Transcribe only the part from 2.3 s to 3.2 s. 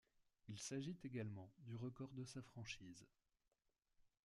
franchise.